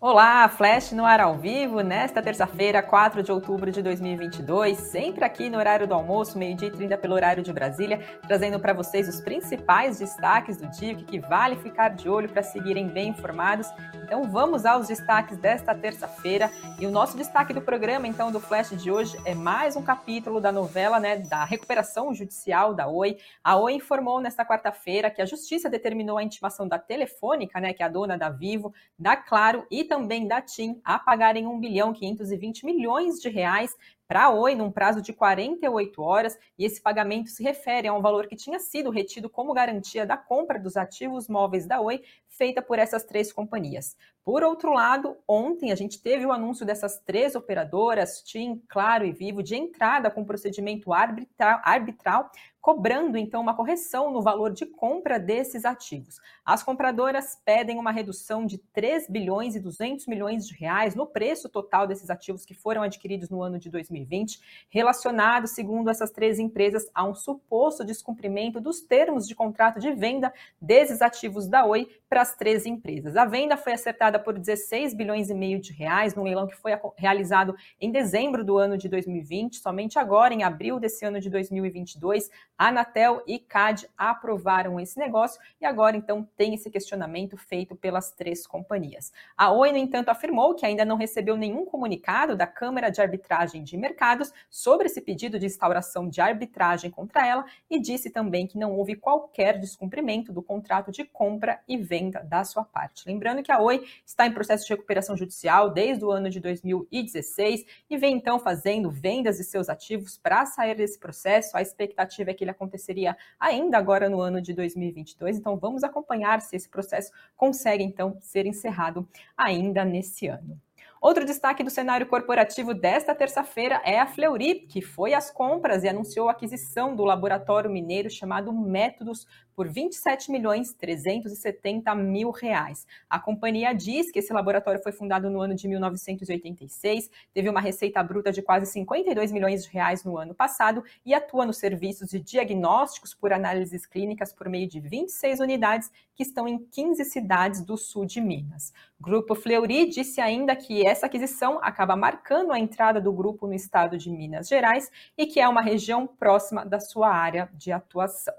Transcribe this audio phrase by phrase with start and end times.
[0.00, 5.50] Olá, Flash no ar ao vivo, nesta terça-feira, 4 de outubro de 2022, sempre aqui
[5.50, 9.20] no horário do almoço, meio-dia e 30 pelo horário de Brasília, trazendo para vocês os
[9.20, 13.66] principais destaques do dia, o que vale ficar de olho para seguirem bem informados.
[14.08, 16.50] Então vamos aos destaques desta terça-feira.
[16.80, 20.40] E o nosso destaque do programa, então, do Flash de hoje é mais um capítulo
[20.40, 23.18] da novela, né, da recuperação judicial da Oi.
[23.44, 27.82] A Oi informou nesta quarta-feira que a justiça determinou a intimação da Telefônica, né, que
[27.82, 31.92] é a dona da Vivo, da Claro e também da TIM a pagarem 1 bilhão
[31.92, 33.76] 520 milhões de reais
[34.08, 38.00] para a Oi num prazo de 48 horas, e esse pagamento se refere a um
[38.00, 42.62] valor que tinha sido retido como garantia da compra dos ativos móveis da Oi, feita
[42.62, 43.94] por essas três companhias.
[44.24, 49.12] Por outro lado, ontem a gente teve o anúncio dessas três operadoras, TIM, Claro e
[49.12, 52.30] Vivo, de entrada com procedimento arbitral, arbitral
[52.68, 56.20] cobrando então uma correção no valor de compra desses ativos.
[56.44, 61.48] As compradoras pedem uma redução de 3 bilhões e 200 milhões de reais no preço
[61.48, 66.84] total desses ativos que foram adquiridos no ano de 2020, relacionado, segundo essas três empresas,
[66.94, 70.30] a um suposto descumprimento dos termos de contrato de venda
[70.60, 73.16] desses ativos da Oi para as três empresas.
[73.16, 76.72] A venda foi acertada por 16 bilhões e meio de reais no leilão que foi
[76.96, 82.30] realizado em dezembro do ano de 2020, somente agora em abril desse ano de 2022
[82.58, 88.44] Anatel e CAD aprovaram esse negócio e agora então tem esse questionamento feito pelas três
[88.48, 89.12] companhias.
[89.36, 93.62] A Oi, no entanto, afirmou que ainda não recebeu nenhum comunicado da Câmara de Arbitragem
[93.62, 98.58] de Mercados sobre esse pedido de instauração de arbitragem contra ela e disse também que
[98.58, 103.04] não houve qualquer descumprimento do contrato de compra e venda da sua parte.
[103.06, 107.64] Lembrando que a Oi está em processo de recuperação judicial desde o ano de 2016
[107.88, 111.56] e vem então fazendo vendas de seus ativos para sair desse processo.
[111.56, 115.38] A expectativa é que ele aconteceria ainda agora no ano de 2022.
[115.38, 120.60] Então vamos acompanhar se esse processo consegue então ser encerrado ainda nesse ano.
[121.00, 125.88] Outro destaque do cenário corporativo desta terça-feira é a Fleury, que foi às compras e
[125.88, 132.84] anunciou a aquisição do laboratório mineiro chamado Métodos por 27 milhões 370 mil reais.
[133.08, 138.02] A companhia diz que esse laboratório foi fundado no ano de 1986, teve uma receita
[138.02, 142.20] bruta de quase 52 milhões de reais no ano passado e atua nos serviços de
[142.20, 147.76] diagnósticos por análises clínicas por meio de 26 unidades que estão em 15 cidades do
[147.76, 148.72] sul de Minas.
[149.00, 153.96] Grupo Fleury disse ainda que essa aquisição acaba marcando a entrada do grupo no estado
[153.96, 158.34] de Minas Gerais e que é uma região próxima da sua área de atuação.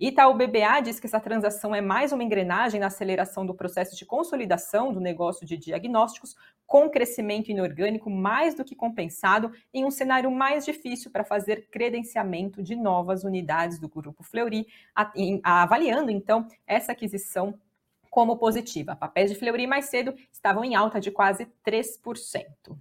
[0.00, 4.04] Itaú BBA diz que essa transação é mais uma engrenagem na aceleração do processo de
[4.04, 6.34] consolidação do negócio de diagnósticos,
[6.66, 12.62] com crescimento inorgânico mais do que compensado em um cenário mais difícil para fazer credenciamento
[12.62, 14.66] de novas unidades do Grupo Fleury,
[15.44, 17.54] avaliando então essa aquisição
[18.10, 18.96] como positiva.
[18.96, 22.76] Papéis de Fleury mais cedo estavam em alta de quase 3%.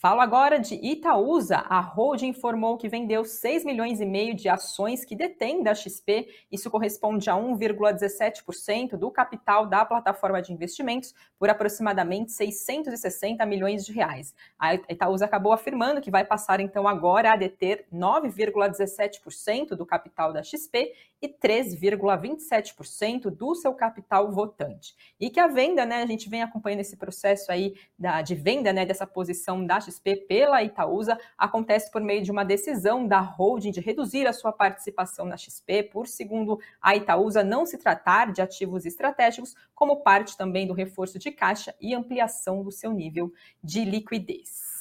[0.00, 1.56] Falo agora de Itaúsa.
[1.68, 6.28] A holding informou que vendeu 6 milhões e meio de ações que detém da XP.
[6.52, 13.90] Isso corresponde a 1,17% do capital da plataforma de investimentos por aproximadamente 660 milhões de
[13.90, 14.32] reais.
[14.56, 20.44] A Itaúsa acabou afirmando que vai passar então agora a deter 9,17% do capital da
[20.44, 24.94] XP e 3,27% do seu capital votante.
[25.18, 28.72] E que a venda, né, a gente vem acompanhando esse processo aí da, de venda,
[28.72, 33.70] né, dessa posição da XP pela Itaúsa, acontece por meio de uma decisão da holding
[33.70, 38.42] de reduzir a sua participação na XP, por segundo a Itaúsa não se tratar de
[38.42, 43.32] ativos estratégicos, como parte também do reforço de caixa e ampliação do seu nível
[43.62, 44.77] de liquidez.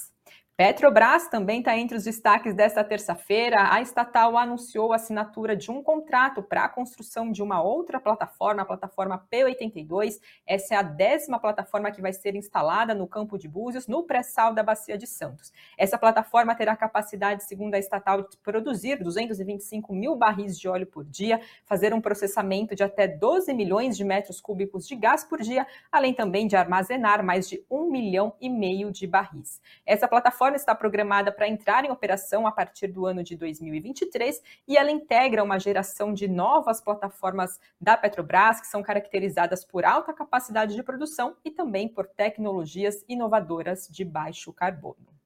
[0.58, 3.72] Petrobras também está entre os destaques desta terça-feira.
[3.72, 8.64] A estatal anunciou a assinatura de um contrato para a construção de uma outra plataforma,
[8.64, 10.20] a plataforma P82.
[10.48, 14.52] Essa é a décima plataforma que vai ser instalada no campo de Búzios, no pré-sal
[14.52, 15.54] da Bacia de Santos.
[15.78, 21.06] Essa plataforma terá capacidade, segundo a estatal, de produzir 225 mil barris de óleo por
[21.06, 25.68] dia, fazer um processamento de até 12 milhões de metros cúbicos de gás por dia,
[25.92, 29.62] além também de armazenar mais de um milhão e meio de barris.
[29.86, 34.78] Essa plataforma está programada para entrar em operação a partir do ano de 2023 e
[34.78, 40.76] ela integra uma geração de novas plataformas da Petrobras que são caracterizadas por alta capacidade
[40.76, 45.17] de produção e também por tecnologias inovadoras de baixo carbono.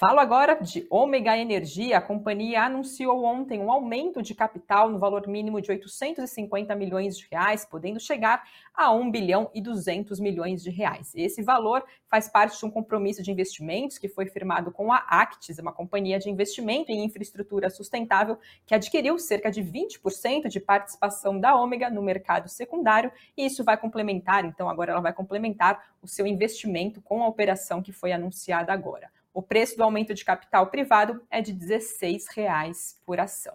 [0.00, 1.98] Falo agora de Ômega Energia.
[1.98, 7.26] A companhia anunciou ontem um aumento de capital no valor mínimo de 850 milhões de
[7.28, 11.12] reais, podendo chegar a 1 bilhão e 200 milhões de reais.
[11.16, 15.58] Esse valor faz parte de um compromisso de investimentos que foi firmado com a Actis,
[15.58, 21.56] uma companhia de investimento em infraestrutura sustentável que adquiriu cerca de 20% de participação da
[21.56, 26.24] Ômega no mercado secundário, e isso vai complementar, então agora ela vai complementar o seu
[26.24, 29.10] investimento com a operação que foi anunciada agora.
[29.38, 33.54] O preço do aumento de capital privado é de R$ 16,00 por ação.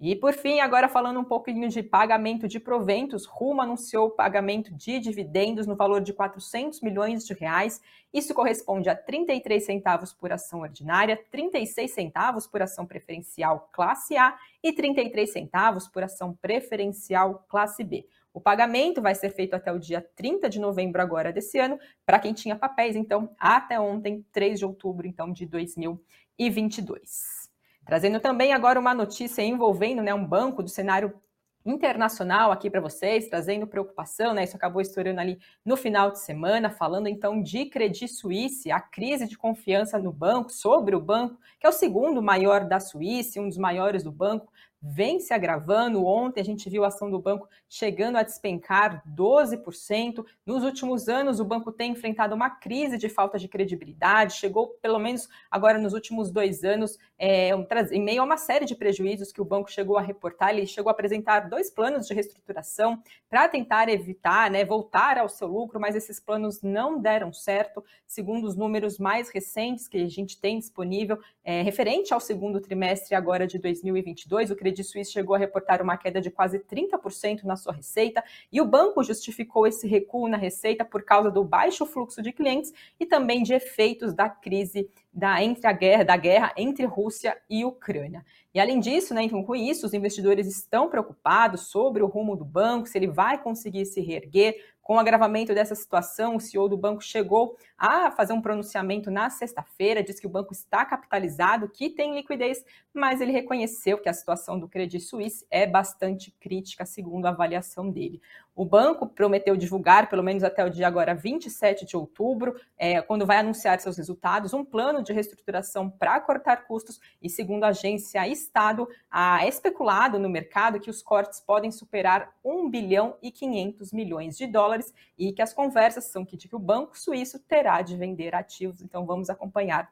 [0.00, 4.98] E por fim, agora falando um pouquinho de pagamento de proventos, Rumo anunciou pagamento de
[4.98, 7.82] dividendos no valor de 400 milhões de reais.
[8.10, 14.34] Isso corresponde a 33 centavos por ação ordinária, 36 centavos por ação preferencial classe A
[14.62, 18.06] e 33 centavos por ação preferencial classe B.
[18.34, 22.18] O pagamento vai ser feito até o dia 30 de novembro agora desse ano, para
[22.18, 27.50] quem tinha papéis, então, até ontem, 3 de outubro, então, de 2022.
[27.84, 31.20] Trazendo também agora uma notícia envolvendo né, um banco do cenário
[31.64, 34.44] internacional aqui para vocês, trazendo preocupação, né?
[34.44, 39.28] Isso acabou estourando ali no final de semana, falando então de Credit Suisse, a crise
[39.28, 43.48] de confiança no banco, sobre o banco, que é o segundo maior da Suíça, um
[43.48, 44.52] dos maiores do banco,
[44.82, 46.04] vem se agravando.
[46.04, 50.24] Ontem a gente viu a ação do banco chegando a despencar 12%.
[50.44, 54.98] Nos últimos anos, o banco tem enfrentado uma crise de falta de credibilidade, chegou, pelo
[54.98, 57.50] menos agora nos últimos dois anos, é,
[57.92, 60.50] em meio a uma série de prejuízos que o banco chegou a reportar.
[60.50, 65.46] Ele chegou a apresentar dois planos de reestruturação para tentar evitar, né, voltar ao seu
[65.46, 70.40] lucro, mas esses planos não deram certo, segundo os números mais recentes que a gente
[70.40, 74.50] tem disponível, é, referente ao segundo trimestre agora de 2022.
[74.50, 78.60] O Credit Suisse chegou a reportar uma queda de quase 30% na sua receita e
[78.60, 83.04] o banco justificou esse recuo na receita por causa do baixo fluxo de clientes e
[83.04, 88.24] também de efeitos da crise da entre a guerra da guerra entre Rússia e Ucrânia.
[88.54, 92.44] E além disso, né, então com isso, os investidores estão preocupados sobre o rumo do
[92.44, 96.76] banco, se ele vai conseguir se reerguer, com o agravamento dessa situação, o CEO do
[96.76, 101.88] banco chegou a fazer um pronunciamento na sexta-feira, diz que o banco está capitalizado, que
[101.88, 107.26] tem liquidez, mas ele reconheceu que a situação do Credit Suisse é bastante crítica, segundo
[107.26, 108.20] a avaliação dele.
[108.54, 113.24] O banco prometeu divulgar, pelo menos até o dia agora, 27 de outubro, é, quando
[113.24, 118.28] vai anunciar seus resultados, um plano de reestruturação para cortar custos e, segundo a agência
[118.28, 124.36] Estado, há especulado no mercado que os cortes podem superar 1 bilhão e 500 milhões
[124.36, 124.71] de dólares
[125.18, 128.80] e que as conversas são que de que o Banco Suíço terá de vender ativos.
[128.80, 129.90] Então, vamos acompanhar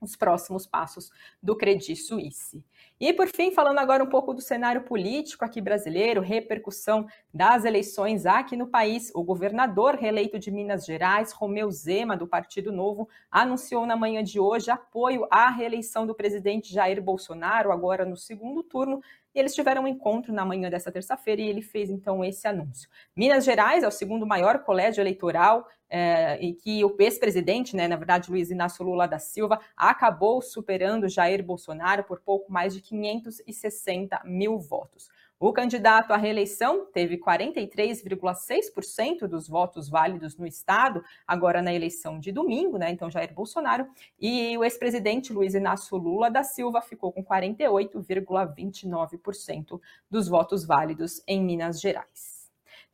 [0.00, 1.10] os próximos passos
[1.42, 2.64] do Credit Suisse.
[3.00, 8.26] E por fim, falando agora um pouco do cenário político aqui brasileiro, repercussão das eleições
[8.26, 13.86] aqui no país, o governador reeleito de Minas Gerais, Romeu Zema, do Partido Novo, anunciou
[13.86, 19.00] na manhã de hoje apoio à reeleição do presidente Jair Bolsonaro, agora no segundo turno,
[19.34, 22.88] e eles tiveram um encontro na manhã dessa terça-feira e ele fez então esse anúncio.
[23.16, 27.96] Minas Gerais é o segundo maior colégio eleitoral é, e que o ex-presidente, né, na
[27.96, 34.20] verdade Luiz Inácio Lula da Silva, acabou superando Jair Bolsonaro por pouco mais de 560
[34.24, 35.08] mil votos.
[35.38, 42.30] O candidato à reeleição teve 43,6% dos votos válidos no estado, agora na eleição de
[42.30, 42.90] domingo, né?
[42.90, 43.88] Então Jair Bolsonaro,
[44.20, 51.42] e o ex-presidente Luiz Inácio Lula da Silva ficou com 48,29% dos votos válidos em
[51.42, 52.39] Minas Gerais.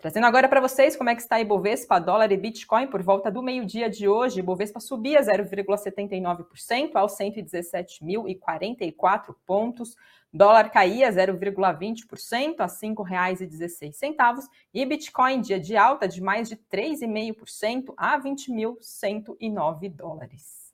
[0.06, 3.42] Trazendo agora para vocês como é que está Ibovespa, dólar e Bitcoin por volta do
[3.42, 4.38] meio-dia de hoje.
[4.38, 9.96] Ibovespa subia 0,79% aos 117.044 pontos.
[10.32, 17.92] Dólar caía 0,20% a R$ 5,16 e Bitcoin dia de alta de mais de 3,5%
[17.96, 20.65] a 20.109 dólares.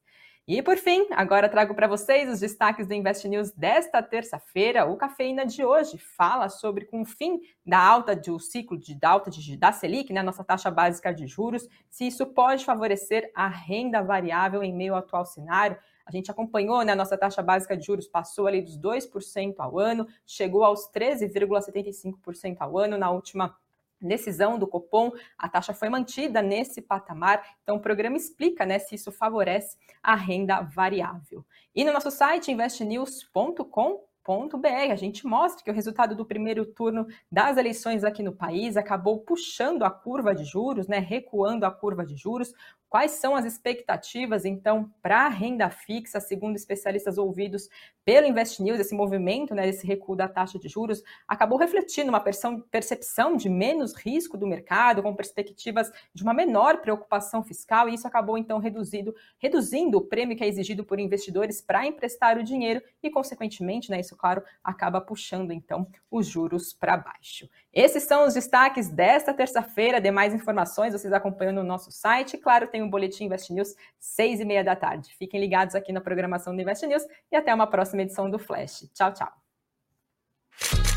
[0.49, 4.85] E por fim, agora trago para vocês os destaques do Invest News desta terça-feira.
[4.85, 9.31] O Cafeína de hoje fala sobre com o fim da alta do ciclo de alta
[9.31, 14.03] de, da Selic, né, nossa taxa básica de juros, se isso pode favorecer a renda
[14.03, 15.79] variável em meio ao atual cenário.
[16.05, 19.79] A gente acompanhou, né, a nossa taxa básica de juros passou ali dos 2% ao
[19.79, 23.57] ano, chegou aos 13,75% ao ano na última
[24.03, 27.43] decisão do Copom, a taxa foi mantida nesse patamar.
[27.63, 31.45] Então, o programa explica né, se isso favorece a renda variável.
[31.75, 37.57] E no nosso site, investnews.com.br, a gente mostra que o resultado do primeiro turno das
[37.57, 42.17] eleições aqui no país acabou puxando a curva de juros, né, recuando a curva de
[42.17, 42.53] juros.
[42.89, 47.71] Quais são as expectativas, então, para a renda fixa, segundo especialistas ouvidos
[48.05, 52.21] pelo Invest News, esse movimento, né, esse recuo da taxa de juros, acabou refletindo uma
[52.21, 58.07] percepção de menos risco do mercado, com perspectivas de uma menor preocupação fiscal, e isso
[58.07, 62.83] acabou, então, reduzido, reduzindo o prêmio que é exigido por investidores para emprestar o dinheiro
[63.03, 67.49] e, consequentemente, né, isso, claro, acaba puxando, então, os juros para baixo.
[67.73, 70.01] Esses são os destaques desta terça-feira.
[70.01, 72.37] Demais informações vocês acompanham no nosso site.
[72.37, 75.15] Claro, tem o um Boletim Invest News, seis e meia da tarde.
[75.17, 78.89] Fiquem ligados aqui na programação do Invest News e até uma próxima edição do Flash.
[78.95, 80.92] Tchau, tchau.